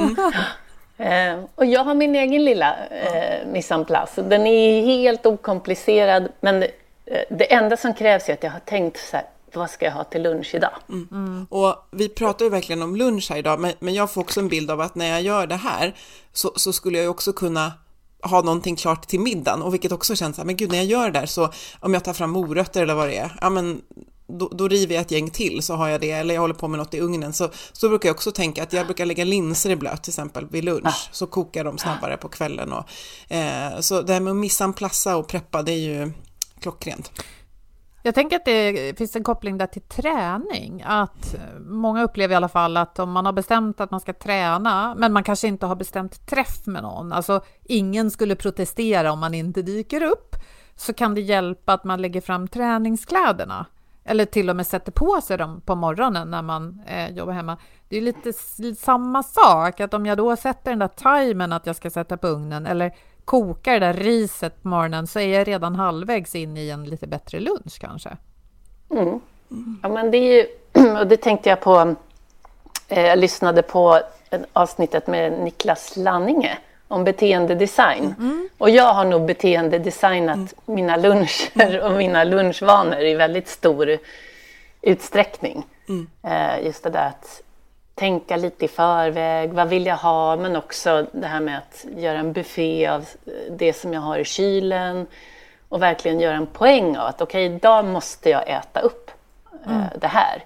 [0.98, 1.44] Mm.
[1.54, 4.22] och jag har min egen lilla eh, place.
[4.22, 6.70] Den är helt okomplicerad, men det,
[7.06, 9.92] eh, det enda som krävs är att jag har tänkt så här, vad ska jag
[9.92, 10.74] ha till lunch idag?
[10.88, 11.08] Mm.
[11.12, 11.46] Mm.
[11.50, 14.48] Och vi pratar ju verkligen om lunch här idag, men, men jag får också en
[14.48, 15.94] bild av att när jag gör det här
[16.32, 17.72] så, så skulle jag ju också kunna
[18.22, 20.87] ha någonting klart till middagen och vilket också känns så här, men gud när jag
[20.87, 23.80] gör det där så om jag tar fram morötter eller vad det är, ja men
[24.38, 26.68] då, då river jag ett gäng till så har jag det, eller jag håller på
[26.68, 27.33] med något i ugnen.
[27.33, 30.46] Så, så brukar jag också tänka att jag brukar lägga linser i blöt till exempel
[30.50, 32.72] vid lunch, så kokar de snabbare på kvällen.
[32.72, 36.12] Och, eh, så det här med att missa en plassa och preppa, det är ju
[36.61, 37.12] klockrent.
[38.02, 40.82] Jag tänker att det finns en koppling där till träning.
[40.86, 44.94] Att många upplever i alla fall att om man har bestämt att man ska träna,
[44.98, 49.34] men man kanske inte har bestämt träff med någon, alltså ingen skulle protestera om man
[49.34, 50.36] inte dyker upp,
[50.76, 53.66] så kan det hjälpa att man lägger fram träningskläderna.
[54.04, 57.56] Eller till och med sätter på sig dem på morgonen när man eh, jobbar hemma.
[57.88, 58.32] Det är lite
[58.78, 62.26] samma sak, att om jag då sätter den där timern att jag ska sätta på
[62.26, 62.94] ugnen, eller
[63.30, 67.06] kokar det där riset på morgonen så är jag redan halvvägs in i en lite
[67.06, 68.16] bättre lunch kanske.
[68.90, 69.20] Mm.
[69.82, 70.46] Ja, men det är ju,
[70.98, 71.94] och det tänkte jag på,
[72.88, 74.00] eh, jag lyssnade på
[74.52, 78.14] avsnittet med Niklas Lanninge om beteendedesign.
[78.18, 78.48] Mm.
[78.58, 80.48] Och jag har nog beteendedesignat mm.
[80.64, 83.98] mina luncher och mina lunchvanor i väldigt stor
[84.82, 85.66] utsträckning.
[85.88, 86.08] Mm.
[86.22, 87.42] Eh, just det där att
[88.00, 89.52] tänka lite i förväg.
[89.52, 90.36] Vad vill jag ha?
[90.36, 93.04] Men också det här med att göra en buffé av
[93.50, 95.06] det som jag har i kylen
[95.68, 99.10] och verkligen göra en poäng av att okej, okay, idag måste jag äta upp
[99.66, 99.86] eh, mm.
[100.00, 100.44] det här.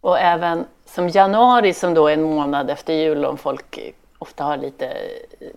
[0.00, 3.78] Och även som januari som då är en månad efter jul om folk
[4.18, 4.96] ofta har lite,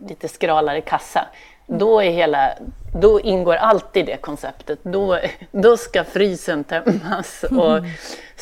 [0.07, 1.25] lite skralare kassa.
[1.67, 2.49] Då, är hela,
[3.01, 4.79] då ingår alltid det konceptet.
[4.83, 5.19] Då,
[5.51, 7.89] då ska frysen tömmas och mm.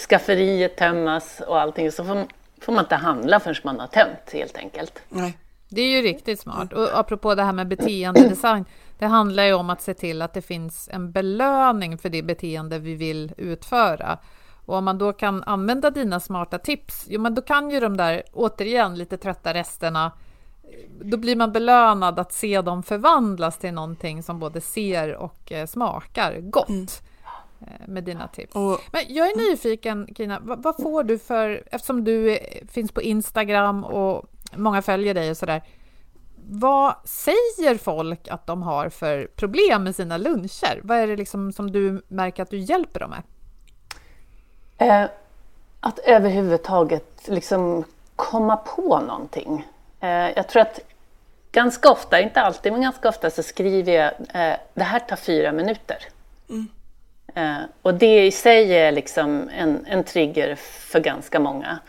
[0.10, 1.92] skafferiet tömmas och allting.
[1.92, 2.26] Så får,
[2.62, 5.02] får man inte handla förrän man har tömt helt enkelt.
[5.10, 5.38] Nej.
[5.70, 6.74] Det är ju riktigt smart.
[6.74, 8.66] Och apropå det här med beteendedesign.
[9.00, 12.80] Det handlar ju om att se till att det finns en belöning för det beteende
[12.80, 14.18] vi vill utföra.
[14.66, 17.98] Och om man då kan använda dina smarta tips, jo men då kan ju de
[17.98, 20.12] där, återigen, lite trötta resterna,
[21.02, 25.68] då blir man belönad att se dem förvandlas till någonting som både ser och eh,
[25.68, 26.70] smakar gott.
[26.70, 26.88] Mm.
[27.68, 28.56] Eh, med dina tips.
[28.56, 32.40] Och, Men jag är nyfiken, Kina, vad, vad, får du för, eftersom du
[32.72, 35.62] finns på Instagram och många följer dig och sådär,
[36.50, 40.82] vad säger folk att de har för problem med sina luncher?
[40.84, 43.24] Vad är det liksom som du märker att du hjälper dem med?
[44.78, 45.10] Eh,
[45.80, 47.84] att överhuvudtaget liksom
[48.16, 49.68] komma på någonting.
[50.00, 50.80] Eh, jag tror att
[51.52, 55.52] ganska ofta, inte alltid, men ganska ofta så skriver jag eh, det här tar fyra
[55.52, 55.98] minuter.
[56.50, 56.68] Mm.
[57.36, 61.80] Eh, och det i sig är liksom en, en trigger för ganska många.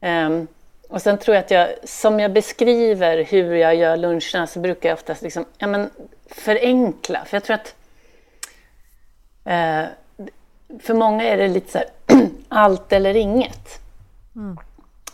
[0.00, 0.46] Um,
[0.88, 4.88] och sen tror jag att jag, som jag beskriver hur jag gör luncherna så brukar
[4.88, 5.90] jag oftast liksom, ja, men
[6.26, 7.24] förenkla.
[7.24, 7.74] För jag tror att
[9.44, 9.84] eh,
[10.82, 11.88] för många är det lite så här,
[12.48, 13.80] allt eller inget.
[14.36, 14.56] Mm.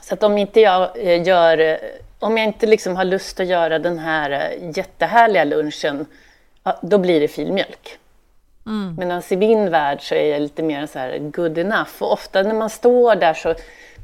[0.01, 1.79] Så att om inte jag eh, gör,
[2.19, 6.07] om jag inte liksom har lust att göra den här eh, jättehärliga lunchen,
[6.83, 7.99] då blir det filmjölk.
[8.71, 8.95] Mm.
[8.99, 11.91] Medan alltså, i min värld så är jag lite mer så här good enough.
[11.99, 13.55] Och ofta när man står där så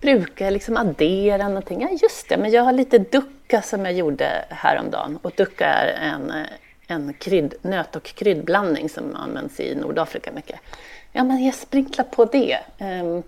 [0.00, 1.82] brukar jag liksom addera någonting.
[1.82, 5.18] Ja, just det, men jag har lite ducka som jag gjorde häromdagen.
[5.22, 6.32] Och ducka är en,
[6.86, 10.60] en krydd, nöt och kryddblandning som används i Nordafrika mycket.
[11.12, 12.58] Ja, men jag sprinklar på det.
[12.78, 13.22] Um,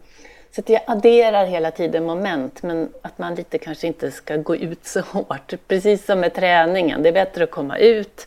[0.50, 4.56] så att jag adderar hela tiden moment, men att man lite kanske inte ska gå
[4.56, 5.52] ut så hårt.
[5.68, 8.26] Precis som med träningen, det är bättre att komma ut,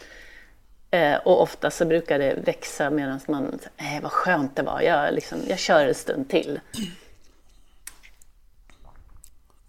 [0.92, 5.14] Eh, och ofta så brukar det växa medan man, eh, vad skönt det var, jag,
[5.14, 6.60] liksom, jag kör en stund till.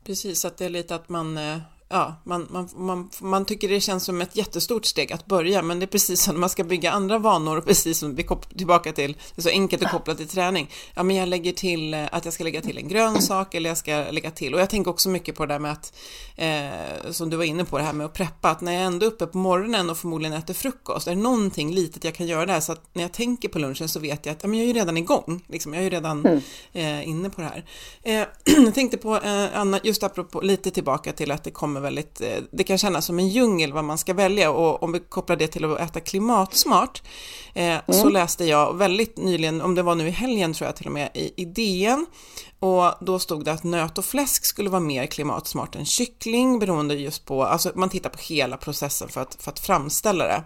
[0.04, 1.58] Precis, att det är lite att man eh,
[1.92, 5.78] ja, man, man, man, man tycker det känns som ett jättestort steg att börja, men
[5.78, 9.12] det är precis som man ska bygga andra vanor, precis som vi kopplar tillbaka till,
[9.12, 10.70] det är så enkelt att koppla till träning.
[10.94, 13.78] Ja, men jag lägger till eh, att jag ska lägga till en grönsak eller jag
[13.78, 15.92] ska lägga till, och jag tänker också mycket på det där med att,
[16.36, 19.06] eh, som du var inne på, det här med att preppa, att när jag ändå
[19.06, 22.46] är uppe på morgonen och förmodligen äter frukost, är det någonting litet jag kan göra
[22.46, 24.64] där, så att när jag tänker på lunchen så vet jag att ja, men jag
[24.64, 26.40] är ju redan igång, liksom, jag är ju redan mm.
[26.72, 27.64] eh, inne på det här.
[28.02, 28.26] Eh,
[28.64, 32.38] jag tänkte på, eh, Anna, just apropå, lite tillbaka till att det kommer väldigt, eh,
[32.52, 35.46] det kan kännas som en djungel vad man ska välja och om vi kopplar det
[35.46, 37.02] till att äta klimatsmart
[37.54, 37.82] eh, mm.
[37.88, 40.92] så läste jag väldigt nyligen, om det var nu i helgen tror jag till och
[40.92, 42.06] med, i, i DN
[42.62, 46.94] och då stod det att nöt och fläsk skulle vara mer klimatsmart än kyckling beroende
[46.94, 50.42] just på, alltså man tittar på hela processen för att, för att framställa det.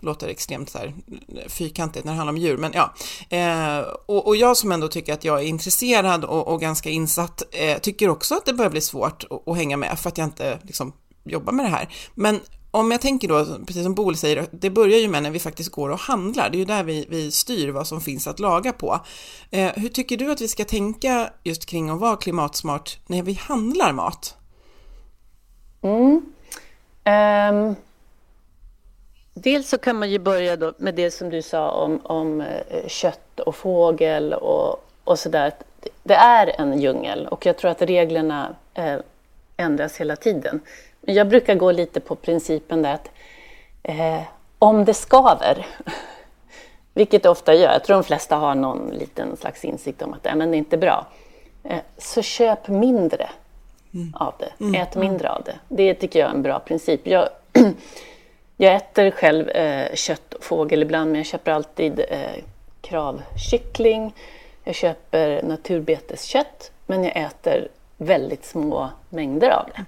[0.00, 0.94] det låter extremt så här
[1.48, 2.94] fyrkantigt när det handlar om djur, men ja.
[3.28, 7.42] Eh, och, och, jag som ändå tycker att jag är intresserad och, och ganska insatt
[7.50, 10.26] eh, tycker också att det börjar bli svårt att, att, hänga med för att jag
[10.26, 10.92] inte liksom
[11.24, 11.88] jobbar med det här.
[12.14, 12.40] Men
[12.74, 15.70] om jag tänker då, precis som Bol säger, det börjar ju med när vi faktiskt
[15.70, 16.50] går och handlar.
[16.50, 19.00] Det är ju där vi, vi styr vad som finns att laga på.
[19.50, 23.32] Eh, hur tycker du att vi ska tänka just kring att vara klimatsmart när vi
[23.32, 24.36] handlar mat?
[25.82, 26.22] Mm.
[27.04, 27.76] Um,
[29.34, 32.88] dels så kan man ju börja då med det som du sa om, om eh,
[32.88, 35.52] kött och fågel och och sådär.
[36.02, 38.96] Det är en djungel och jag tror att reglerna eh,
[39.56, 40.60] ändras hela tiden.
[41.06, 43.10] Jag brukar gå lite på principen där att
[43.82, 44.22] eh,
[44.58, 45.66] om det skaver,
[46.94, 50.26] vilket det ofta gör, jag tror de flesta har någon liten slags insikt om att
[50.26, 51.06] äh, men det är inte bra,
[51.64, 53.28] eh, så köp mindre
[53.94, 54.14] mm.
[54.14, 54.64] av det.
[54.64, 54.80] Mm.
[54.80, 55.58] Ät mindre av det.
[55.68, 57.06] Det tycker jag är en bra princip.
[57.06, 57.28] Jag,
[58.56, 62.42] jag äter själv eh, kött och fågel ibland, men jag köper alltid eh,
[62.80, 64.14] kravkyckling.
[64.64, 69.84] Jag köper naturbeteskött, men jag äter väldigt små mängder av det.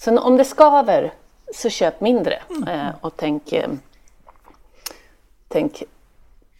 [0.00, 1.12] Så om det skaver,
[1.54, 2.68] så köp mindre mm.
[2.68, 3.70] eh, och tänk, eh,
[5.48, 5.82] tänk,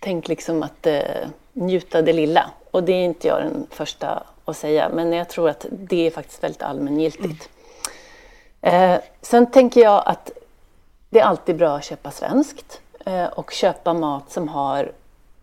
[0.00, 2.50] tänk liksom att eh, njuta det lilla.
[2.70, 6.10] Och det är inte jag den första att säga, men jag tror att det är
[6.10, 7.48] faktiskt väldigt allmängiltigt.
[8.60, 9.00] Mm.
[9.22, 10.30] Sen tänker jag att
[11.10, 12.80] det är alltid bra att köpa svenskt
[13.32, 14.92] och köpa mat som har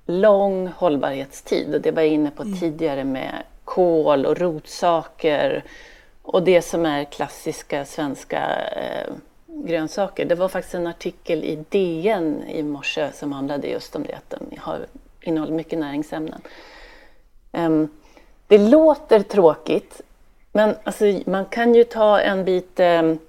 [0.05, 1.75] lång hållbarhetstid.
[1.75, 2.60] Och det var jag inne på mm.
[2.60, 5.63] tidigare med kål och rotsaker
[6.27, 9.13] och det som är klassiska svenska eh,
[9.47, 10.25] grönsaker.
[10.25, 14.29] Det var faktiskt en artikel i DN i morse som handlade just om det, att
[14.29, 14.85] de har,
[15.21, 16.41] innehåller mycket näringsämnen.
[17.51, 17.89] Um,
[18.47, 20.01] det låter tråkigt,
[20.51, 23.19] men alltså, man kan ju ta en bit um,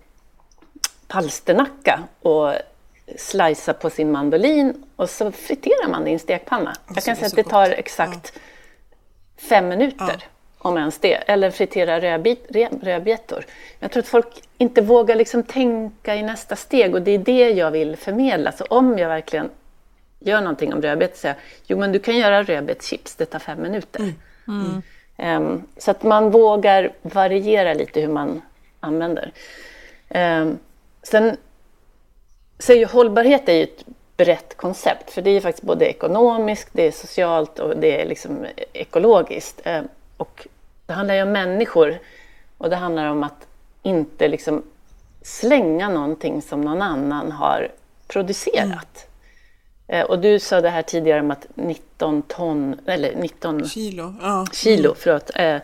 [1.07, 2.53] palsternacka och
[3.17, 6.77] slicea på sin mandolin och så friterar man det i en stekpanna.
[6.95, 8.33] Jag kan säga att det tar exakt
[9.37, 10.25] fem minuter.
[10.59, 12.01] Om ens det, eller fritera
[12.81, 13.45] rödbetor.
[13.79, 17.51] Jag tror att folk inte vågar liksom tänka i nästa steg och det är det
[17.51, 18.53] jag vill förmedla.
[18.53, 19.51] Så om jag verkligen
[20.21, 23.39] gör någonting om rödbetor så säger jag, jo men du kan göra rödbetschips, det tar
[23.39, 24.01] fem minuter.
[24.01, 24.15] Mm.
[24.49, 25.43] Mm.
[25.43, 28.43] Um, så att man vågar variera lite hur man
[28.81, 29.33] använder.
[30.09, 30.59] Um,
[31.03, 31.37] sen
[32.59, 33.85] så är ju hållbarhet är ju ett
[34.17, 38.47] brett koncept, för det är faktiskt både ekonomiskt, det är socialt och det är liksom
[38.73, 39.61] ekologiskt.
[40.19, 40.47] Och
[40.87, 41.99] det handlar ju om människor
[42.59, 43.47] och det handlar om att
[43.83, 44.63] inte liksom
[45.23, 47.69] slänga någonting som någon annan har
[48.09, 49.07] producerat.
[49.89, 50.07] Mm.
[50.07, 54.47] Och du sa det här tidigare om att 19 ton, eller 19 kilo, ja.
[54.53, 55.31] kilo förlåt.
[55.35, 55.57] Eh,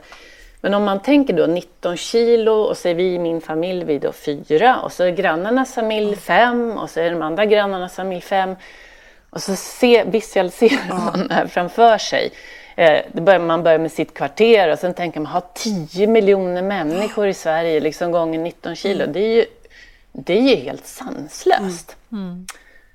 [0.60, 3.98] men om man tänker då 19 kilo och så är vi i min familj, vi
[3.98, 8.20] då fyra och så är grannarnas familj fem och så är de andra grannarnas familj
[8.20, 8.56] fem.
[9.30, 12.32] Och så se, visualiserar man det här framför sig.
[12.76, 17.26] Eh, börjar, man börjar med sitt kvarter och sen tänker man, ha 10 miljoner människor
[17.26, 19.02] i Sverige, liksom gånger 19 kilo.
[19.02, 19.12] Mm.
[19.12, 19.44] Det, är ju,
[20.12, 21.96] det är ju helt sanslöst.
[22.12, 22.46] Mm.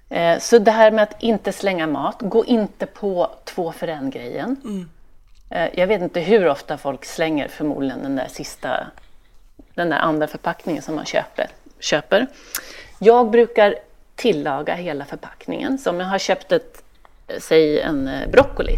[0.09, 4.55] Eh, så det här med att inte slänga mat, gå inte på två för en-grejen.
[4.63, 4.89] Mm.
[5.49, 8.87] Eh, jag vet inte hur ofta folk slänger förmodligen den där sista,
[9.73, 11.47] den där andra förpackningen som man köper.
[11.79, 12.27] köper.
[12.99, 13.75] Jag brukar
[14.15, 15.77] tillaga hela förpackningen.
[15.77, 16.83] Så om jag har köpt ett,
[17.39, 18.77] säg en broccoli,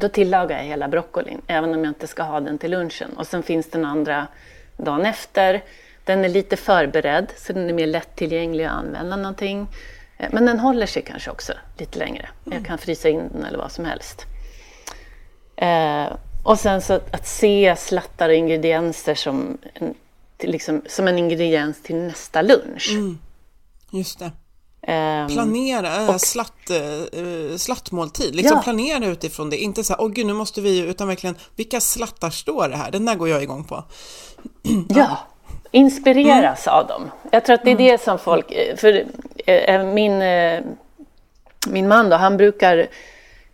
[0.00, 3.10] då tillagar jag hela broccolin, även om jag inte ska ha den till lunchen.
[3.16, 4.26] Och sen finns den andra
[4.76, 5.62] dagen efter.
[6.04, 9.66] Den är lite förberedd, så den är mer lättillgänglig att använda någonting.
[10.18, 12.28] Eh, men den håller sig kanske också lite längre.
[12.44, 14.26] Jag kan frysa in den eller vad som helst.
[15.56, 16.06] Eh,
[16.44, 19.94] och sen så att se slattar och ingredienser som en,
[20.38, 22.90] liksom, som en ingrediens till nästa lunch.
[22.90, 23.18] Mm.
[23.90, 24.30] Just det.
[24.90, 28.62] Um, planera, och, slatt, uh, slattmåltid, liksom ja.
[28.62, 32.30] planera utifrån det, inte så här, åh gud nu måste vi, utan verkligen, vilka slattar
[32.30, 32.90] står det här?
[32.90, 33.84] Den där går jag igång på.
[34.88, 35.18] ja,
[35.70, 36.78] inspireras mm.
[36.78, 37.10] av dem.
[37.30, 37.86] Jag tror att det är mm.
[37.86, 40.18] det som folk, eh, för min,
[41.68, 42.88] min man då, han brukar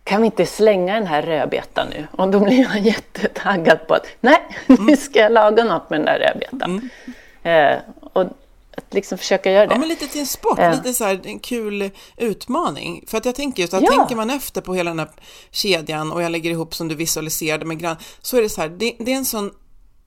[0.07, 2.07] kan vi inte slänga den här rödbetan nu?
[2.11, 4.85] Och då blir han jättetaggad på att nej, mm.
[4.85, 6.89] nu ska jag laga något med den där rödbetan.
[7.43, 7.73] Mm.
[7.73, 7.79] Eh,
[8.13, 8.25] och
[8.77, 9.73] att liksom försöka göra det.
[9.73, 10.71] Ja, men lite till en sport, ja.
[10.71, 13.03] lite så här en kul utmaning.
[13.07, 13.91] För att jag tänker just att ja.
[13.91, 15.09] tänker man efter på hela den här
[15.51, 18.69] kedjan och jag lägger ihop som du visualiserade med grann, så är det så här,
[18.69, 19.51] det, det är en sån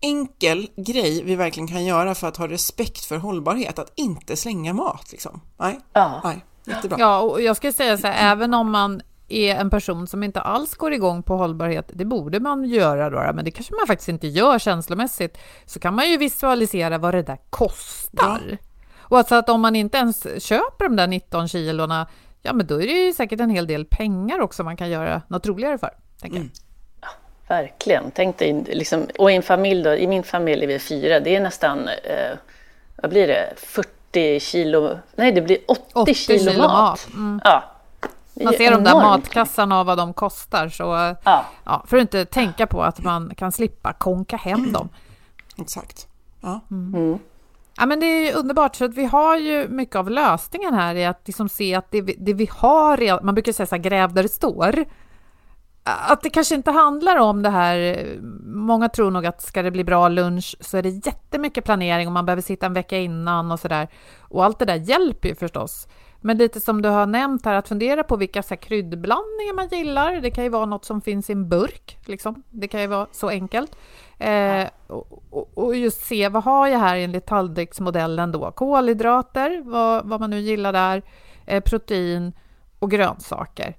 [0.01, 4.73] enkel grej vi verkligen kan göra för att ha respekt för hållbarhet, att inte slänga
[4.73, 5.41] mat liksom.
[5.59, 6.21] Nej, ja.
[6.25, 6.97] nej jättebra.
[7.01, 10.41] Ja, och jag ska säga så här, även om man är en person som inte
[10.41, 14.09] alls går igång på hållbarhet, det borde man göra då, men det kanske man faktiskt
[14.09, 18.41] inte gör känslomässigt, så kan man ju visualisera vad det där kostar.
[18.51, 18.57] Ja.
[18.99, 22.07] Och alltså att om man inte ens köper de där 19 kilorna,
[22.43, 25.23] ja men då är det ju säkert en hel del pengar också man kan göra
[25.29, 25.91] något roligare för.
[26.21, 26.51] Tänker mm.
[27.01, 27.09] ja,
[27.49, 28.11] verkligen.
[28.11, 31.37] Tänk dig, liksom, och i en familj då, i min familj är vi fyra, det
[31.37, 32.37] är nästan, eh,
[32.97, 36.73] vad blir det, 40 kilo, nej det blir 80, 80 kilo, kilo mat.
[36.73, 37.09] mat.
[37.15, 37.41] Mm.
[37.45, 37.65] Ja,
[38.45, 40.69] man ser de där matkassarna och vad de kostar.
[40.69, 40.83] Så,
[41.25, 41.45] ja.
[41.65, 44.89] Ja, för att inte tänka på att man kan slippa konka hem dem.
[45.59, 46.09] Exakt.
[46.41, 46.61] Ja.
[46.71, 46.95] Mm.
[46.95, 47.19] Mm.
[47.77, 51.05] Ja, men det är underbart, så att vi har ju mycket av lösningen här i
[51.05, 54.13] att liksom se att det vi, det vi har, man brukar säga så här, gräv
[54.15, 54.85] där det står.
[55.85, 58.07] att det kanske inte handlar om det här.
[58.45, 62.13] Många tror nog att ska det bli bra lunch så är det jättemycket planering och
[62.13, 63.89] man behöver sitta en vecka innan och så där.
[64.21, 65.89] Och allt det där hjälper ju förstås.
[66.21, 69.69] Men lite som du har nämnt här, att fundera på vilka så här, kryddblandningar man
[69.69, 70.21] gillar.
[70.21, 72.43] Det kan ju vara något som finns i en burk, liksom.
[72.51, 73.77] Det kan ju vara så enkelt.
[74.19, 78.53] Eh, och, och, just se, vad har jag här enligt tallriksmodellen då?
[78.53, 81.03] Kolhydrater, vad, vad man nu gillar där,
[81.47, 82.33] eh, protein
[82.79, 83.77] och grönsaker.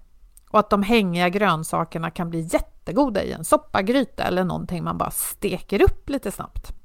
[0.49, 5.11] Och att de hängiga grönsakerna kan bli jättegoda i en soppagryta eller någonting man bara
[5.11, 6.80] steker upp lite snabbt.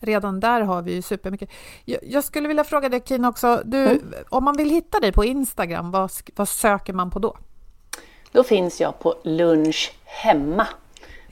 [0.00, 1.50] Redan där har vi ju supermycket.
[1.84, 4.14] Jag, jag skulle vilja fråga dig Kina också, du, mm.
[4.28, 7.36] om man vill hitta dig på Instagram, vad, vad söker man på då?
[8.32, 10.66] Då finns jag på lunch hemma.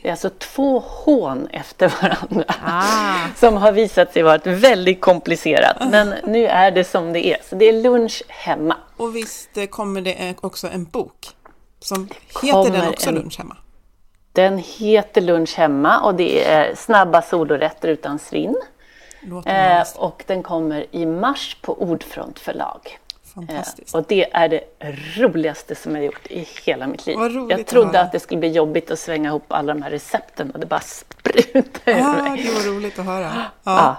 [0.03, 3.29] Det är alltså två hån efter varandra ah.
[3.37, 5.77] som har visat sig vara väldigt komplicerat.
[5.91, 7.39] Men nu är det som det är.
[7.49, 8.77] Så det är lunch hemma.
[8.97, 11.29] Och visst eh, kommer det också en bok
[11.81, 12.09] som
[12.43, 13.14] heter den också en...
[13.14, 13.57] Lunch hemma?
[14.37, 18.57] Den heter Lunch hemma och det är snabba solorätter utan svinn.
[19.47, 22.99] Eh, och den kommer i mars på Ordfront förlag.
[23.34, 23.95] Fantastiskt.
[23.95, 24.61] Eh, och det är det
[25.16, 27.16] roligaste som jag gjort i hela mitt liv.
[27.51, 30.51] Jag trodde att, att, det skulle bli jobbigt att svänga ihop alla de här recepten
[30.51, 32.43] och det bara sprutade ur mig.
[32.45, 33.32] Det var roligt att höra.
[33.34, 33.51] Ja.
[33.64, 33.97] ja.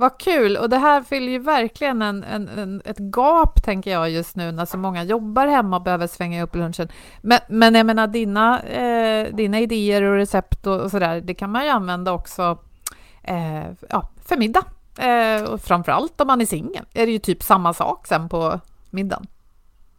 [0.00, 0.56] Vad kul!
[0.56, 4.52] Och det här fyller ju verkligen en, en, en, ett gap, tänker jag, just nu
[4.52, 6.88] när så många jobbar hemma och behöver svänga upp lunchen.
[7.20, 11.50] Men, men jag menar, dina, eh, dina idéer och recept och, och sådär, det kan
[11.50, 12.58] man ju använda också
[13.22, 14.64] eh, ja, för middag.
[14.98, 18.60] Eh, och framförallt om man är singel är det ju typ samma sak sen på
[18.90, 19.26] middagen.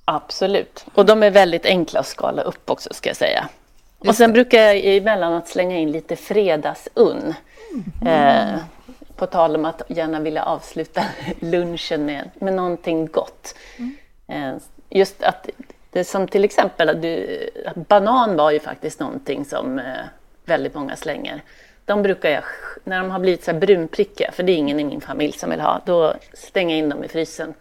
[0.06, 0.86] Absolut.
[0.94, 3.50] Och de är väldigt enkla att skala upp också, ska jag säga.
[4.00, 4.34] Just och sen det.
[4.34, 7.34] brukar jag emellanåt slänga in lite fredagsunn.
[8.02, 8.54] Mm.
[8.54, 8.60] Eh,
[9.22, 11.04] på tal om att gärna vilja avsluta
[11.40, 13.56] lunchen med, med någonting gott.
[13.78, 13.96] Mm.
[14.28, 15.50] Eh, just att
[15.90, 20.06] det som till exempel att, du, att banan var ju faktiskt någonting som eh,
[20.46, 21.42] väldigt många slänger.
[21.86, 22.44] De brukar jag,
[22.84, 25.50] när de har blivit så här brunprickiga, för det är ingen i min familj som
[25.50, 27.54] vill ha, då stänger jag in dem i frysen.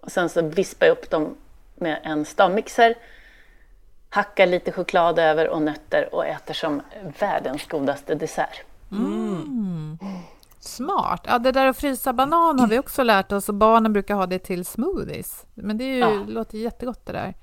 [0.00, 1.36] Och sen så vispar jag upp dem
[1.74, 2.94] med en stavmixer,
[4.08, 6.82] hackar lite choklad över och nötter och äter som
[7.18, 8.62] världens godaste dessert.
[8.92, 9.98] Mm.
[10.64, 11.20] Smart!
[11.28, 14.26] Ja, det där att frysa banan har vi också lärt oss och barnen brukar ha
[14.26, 15.46] det till smoothies.
[15.54, 16.24] Men det är ju, ja.
[16.28, 17.34] låter jättegott det där.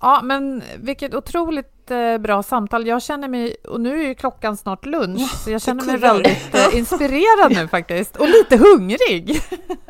[0.00, 2.86] Ja, men vilket otroligt eh, bra samtal.
[2.86, 6.54] Jag känner mig, och nu är ju klockan snart lunch, så jag känner mig väldigt
[6.54, 9.40] eh, inspirerad nu faktiskt, och lite hungrig.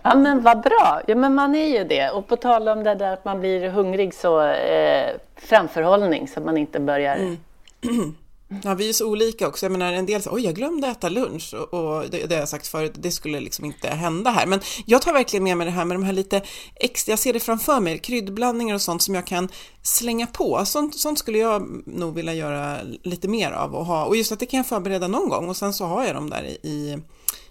[0.02, 1.00] Ja, men vad bra.
[1.06, 2.10] Ja, men man är ju det.
[2.10, 6.46] Och på tal om det där att man blir hungrig, så eh, framförhållning, så att
[6.46, 7.36] man inte börjar mm.
[8.62, 9.66] Ja, vi är så olika också.
[9.66, 12.40] Jag menar, en del säger oj, jag glömde äta lunch och, och det, det har
[12.40, 14.46] jag sagt förut, det skulle liksom inte hända här.
[14.46, 16.42] Men jag tar verkligen med mig det här med de här lite
[16.74, 19.48] extra, jag ser det framför mig, kryddblandningar och sånt som jag kan
[19.82, 20.64] slänga på.
[20.64, 24.04] Sånt, sånt skulle jag nog vilja göra lite mer av och ha.
[24.04, 26.30] Och just att det kan jag förbereda någon gång och sen så har jag dem
[26.30, 26.98] där i,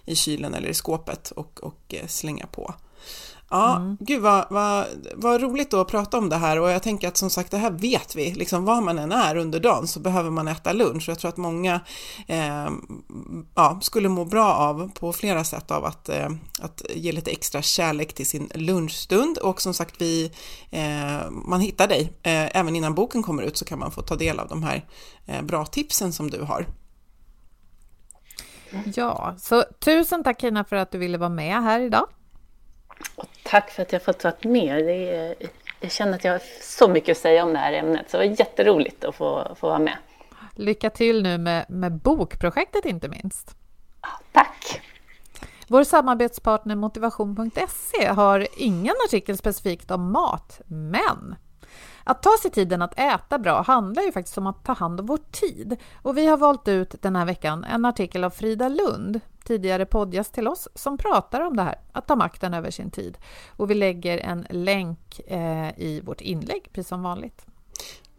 [0.04, 2.74] i kylen eller i skåpet och, och eh, slänga på.
[3.54, 3.96] Ja, mm.
[4.00, 7.16] gud vad, vad, vad roligt då att prata om det här och jag tänker att
[7.16, 10.30] som sagt det här vet vi, liksom var man än är under dagen så behöver
[10.30, 11.80] man äta lunch och jag tror att många
[12.26, 12.68] eh,
[13.54, 16.28] ja, skulle må bra av på flera sätt av att, eh,
[16.60, 20.32] att ge lite extra kärlek till sin lunchstund och som sagt vi,
[20.70, 24.16] eh, man hittar dig, eh, även innan boken kommer ut så kan man få ta
[24.16, 24.84] del av de här
[25.26, 26.66] eh, bra tipsen som du har.
[28.94, 32.06] Ja, så tusen tack Kina för att du ville vara med här idag.
[33.16, 34.84] Och tack för att jag fått vara med.
[34.84, 35.34] Det är,
[35.80, 38.28] jag känner att jag har så mycket att säga om det här ämnet, så det
[38.28, 39.96] var jätteroligt att få, få vara med.
[40.54, 43.56] Lycka till nu med, med bokprojektet inte minst.
[44.32, 44.80] Tack!
[45.68, 51.34] Vår samarbetspartner Motivation.se har ingen artikel specifikt om mat, men
[52.04, 55.06] att ta sig tiden att äta bra handlar ju faktiskt om att ta hand om
[55.06, 55.76] vår tid.
[56.02, 60.34] Och vi har valt ut den här veckan en artikel av Frida Lund, tidigare poddgäst
[60.34, 63.18] till oss, som pratar om det här, att ta makten över sin tid.
[63.56, 67.46] Och vi lägger en länk eh, i vårt inlägg, precis som vanligt.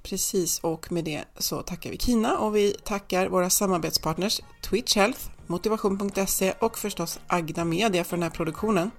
[0.04, 5.20] Precis, och med det så tackar vi Kina och vi tackar våra samarbetspartners Twitch Health,
[5.48, 8.92] Motivation.se och förstås Agda Media för den här produktionen.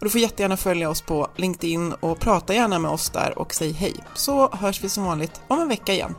[0.00, 3.54] Och du får jättegärna följa oss på LinkedIn och prata gärna med oss där och
[3.54, 3.94] säg hej.
[4.14, 6.14] Så hörs vi som vanligt om en vecka igen.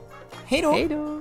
[0.46, 0.72] Hej då!
[0.72, 1.21] Hej då!